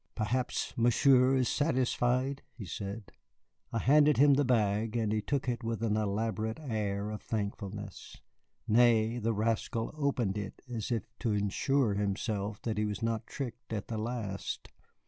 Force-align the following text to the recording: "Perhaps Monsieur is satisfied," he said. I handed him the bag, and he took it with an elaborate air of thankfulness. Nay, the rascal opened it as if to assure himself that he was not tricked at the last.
"Perhaps 0.15 0.73
Monsieur 0.75 1.35
is 1.35 1.47
satisfied," 1.47 2.41
he 2.55 2.65
said. 2.65 3.11
I 3.71 3.77
handed 3.77 4.17
him 4.17 4.33
the 4.33 4.43
bag, 4.43 4.95
and 4.97 5.11
he 5.11 5.21
took 5.21 5.47
it 5.47 5.63
with 5.63 5.83
an 5.83 5.95
elaborate 5.95 6.57
air 6.59 7.11
of 7.11 7.21
thankfulness. 7.21 8.17
Nay, 8.67 9.19
the 9.19 9.35
rascal 9.35 9.91
opened 9.95 10.39
it 10.39 10.63
as 10.67 10.89
if 10.91 11.03
to 11.19 11.33
assure 11.33 11.93
himself 11.93 12.59
that 12.63 12.79
he 12.79 12.85
was 12.85 13.03
not 13.03 13.27
tricked 13.27 13.71
at 13.73 13.89
the 13.89 13.99
last. 13.99 14.69